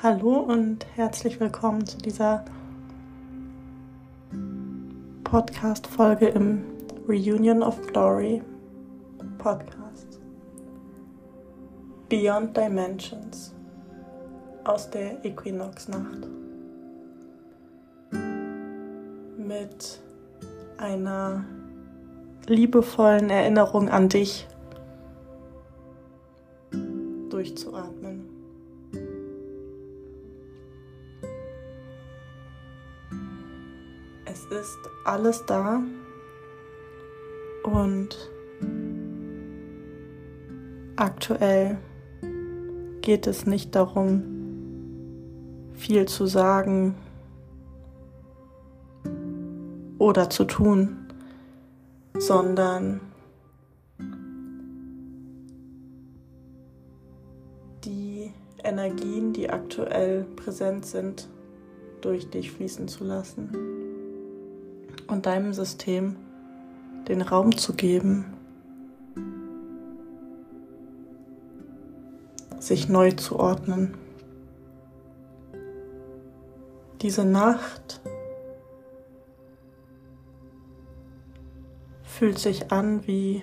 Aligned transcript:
Hallo 0.00 0.36
und 0.36 0.86
herzlich 0.94 1.40
willkommen 1.40 1.84
zu 1.84 1.98
dieser 1.98 2.44
Podcast-Folge 5.24 6.28
im 6.28 6.62
Reunion 7.08 7.64
of 7.64 7.84
Glory 7.88 8.40
Podcast. 9.38 10.20
Beyond 12.08 12.56
Dimensions 12.56 13.52
aus 14.62 14.88
der 14.88 15.24
Equinox-Nacht. 15.24 16.28
Mit 19.36 20.00
einer 20.76 21.44
liebevollen 22.46 23.30
Erinnerung 23.30 23.88
an 23.88 24.08
dich 24.08 24.46
durchzuatmen. 27.30 28.27
Es 34.38 34.44
ist 34.44 34.78
alles 35.04 35.44
da. 35.46 35.82
Und 37.64 38.30
aktuell 40.94 41.78
geht 43.00 43.26
es 43.26 43.46
nicht 43.46 43.74
darum, 43.74 44.22
viel 45.72 46.06
zu 46.06 46.26
sagen 46.26 46.94
oder 49.98 50.30
zu 50.30 50.44
tun, 50.44 51.08
sondern 52.16 53.00
die 57.84 58.32
Energien, 58.62 59.32
die 59.32 59.50
aktuell 59.50 60.24
präsent 60.36 60.86
sind, 60.86 61.28
durch 62.02 62.30
dich 62.30 62.52
fließen 62.52 62.86
zu 62.86 63.02
lassen 63.02 63.77
und 65.08 65.26
deinem 65.26 65.52
System 65.52 66.16
den 67.08 67.22
Raum 67.22 67.56
zu 67.56 67.74
geben, 67.74 68.26
sich 72.58 72.88
neu 72.88 73.12
zu 73.12 73.38
ordnen. 73.38 73.96
Diese 77.00 77.24
Nacht 77.24 78.00
fühlt 82.02 82.38
sich 82.38 82.72
an 82.72 83.06
wie 83.06 83.42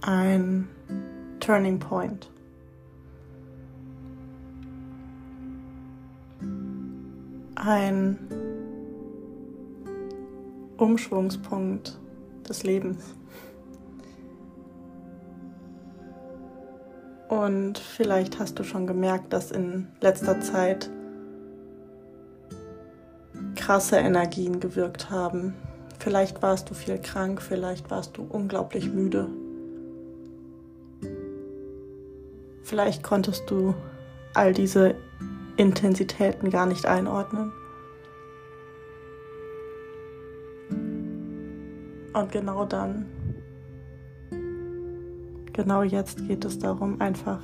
ein 0.00 0.68
Turning 1.40 1.78
Point. 1.78 2.33
Ein 7.66 8.18
Umschwungspunkt 10.76 11.98
des 12.46 12.62
Lebens. 12.62 13.02
Und 17.28 17.78
vielleicht 17.78 18.38
hast 18.38 18.58
du 18.58 18.64
schon 18.64 18.86
gemerkt, 18.86 19.32
dass 19.32 19.50
in 19.50 19.88
letzter 20.02 20.42
Zeit 20.42 20.90
krasse 23.56 23.96
Energien 23.96 24.60
gewirkt 24.60 25.08
haben. 25.08 25.54
Vielleicht 25.98 26.42
warst 26.42 26.68
du 26.68 26.74
viel 26.74 26.98
krank, 26.98 27.40
vielleicht 27.40 27.90
warst 27.90 28.18
du 28.18 28.26
unglaublich 28.28 28.92
müde. 28.92 29.28
Vielleicht 32.62 33.02
konntest 33.02 33.50
du 33.50 33.74
all 34.34 34.52
diese 34.52 34.96
Intensitäten 35.56 36.50
gar 36.50 36.66
nicht 36.66 36.86
einordnen. 36.86 37.52
Und 42.14 42.30
genau 42.30 42.64
dann, 42.64 43.06
genau 45.52 45.82
jetzt 45.82 46.26
geht 46.28 46.44
es 46.44 46.58
darum, 46.58 47.00
einfach 47.00 47.40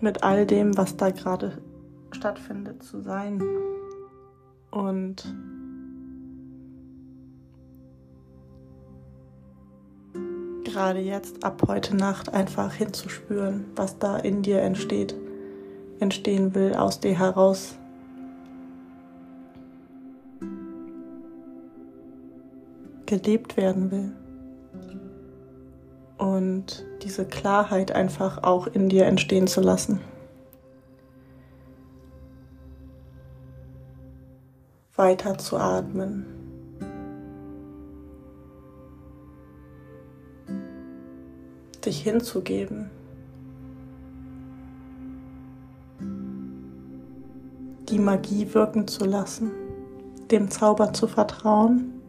mit 0.00 0.22
all 0.22 0.44
dem, 0.46 0.76
was 0.76 0.96
da 0.96 1.10
gerade 1.10 1.62
stattfindet, 2.10 2.82
zu 2.82 3.00
sein. 3.00 3.42
Und 4.70 5.34
gerade 10.64 11.00
jetzt 11.00 11.44
ab 11.44 11.62
heute 11.66 11.96
Nacht 11.96 12.32
einfach 12.32 12.72
hinzuspüren, 12.72 13.66
was 13.76 13.98
da 13.98 14.16
in 14.16 14.42
dir 14.42 14.62
entsteht, 14.62 15.14
entstehen 15.98 16.54
will, 16.54 16.74
aus 16.74 17.00
dir 17.00 17.18
heraus. 17.18 17.76
Gelebt 23.10 23.56
werden 23.56 23.90
will. 23.90 24.12
Und 26.16 26.86
diese 27.02 27.24
Klarheit 27.24 27.92
einfach 27.92 28.42
auch 28.42 28.66
in 28.66 28.88
dir 28.88 29.06
entstehen 29.06 29.46
zu 29.46 29.60
lassen. 29.60 30.00
weiter 35.00 35.38
zu 35.38 35.56
atmen. 35.56 36.26
Dich 41.86 42.02
hinzugeben. 42.02 42.90
Die 47.88 47.98
Magie 47.98 48.52
wirken 48.52 48.86
zu 48.86 49.06
lassen, 49.06 49.52
dem 50.30 50.50
Zauber 50.50 50.92
zu 50.92 51.08
vertrauen. 51.08 51.99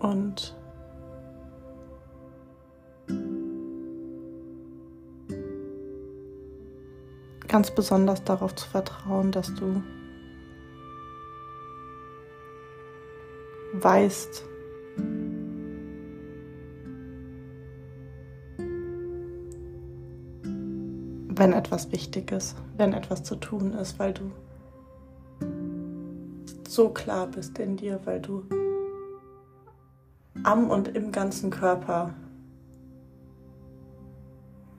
Und 0.00 0.56
ganz 7.48 7.70
besonders 7.74 8.22
darauf 8.24 8.54
zu 8.54 8.68
vertrauen, 8.68 9.32
dass 9.32 9.54
du 9.54 9.82
weißt, 13.72 14.44
wenn 21.38 21.52
etwas 21.52 21.92
wichtig 21.92 22.32
ist, 22.32 22.56
wenn 22.76 22.92
etwas 22.92 23.22
zu 23.22 23.36
tun 23.36 23.72
ist, 23.72 23.98
weil 23.98 24.12
du 24.12 24.30
so 26.68 26.90
klar 26.90 27.28
bist 27.28 27.58
in 27.58 27.76
dir, 27.76 28.00
weil 28.04 28.20
du 28.20 28.42
am 30.44 30.70
und 30.70 30.88
im 30.88 31.12
ganzen 31.12 31.50
Körper 31.50 32.14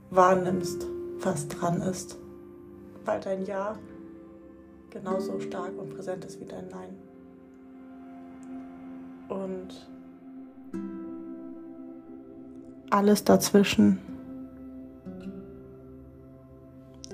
wahrnimmst, 0.10 0.86
was 1.20 1.48
dran 1.48 1.82
ist, 1.82 2.18
weil 3.06 3.20
dein 3.20 3.46
Ja 3.46 3.78
genauso 4.90 5.40
stark 5.40 5.78
und 5.78 5.96
präsent 5.96 6.26
ist 6.26 6.40
wie 6.40 6.46
dein 6.46 6.68
Nein. 6.70 6.98
Und 9.30 9.88
alles 12.90 13.24
dazwischen 13.24 14.00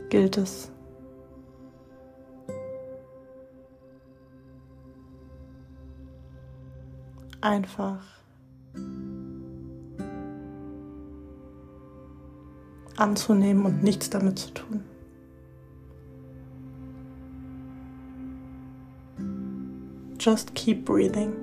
gilt 0.10 0.38
es 0.38 0.72
einfach 7.42 8.25
anzunehmen 12.98 13.66
und 13.66 13.84
nichts 13.84 14.10
damit 14.10 14.40
zu 14.40 14.54
tun. 14.54 14.84
Just 20.20 20.56
keep 20.56 20.86
breathing. 20.86 21.34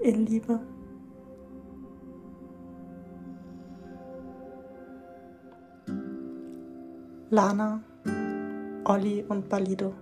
In 0.00 0.26
Liebe. 0.26 0.60
Lana, 7.30 7.82
Olli 8.84 9.24
und 9.26 9.48
Balido. 9.48 9.94